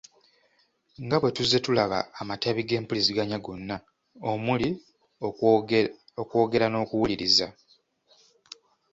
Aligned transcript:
Nga 1.03 1.17
bwe 1.19 1.29
tuzze 1.35 1.57
tulaba 1.65 1.99
amatabi 2.21 2.61
g’empuliziganya 2.67 3.37
gonna, 3.45 3.77
omuli 4.31 4.69
okwogera 6.21 6.65
n’okuwuliriza. 6.69 7.47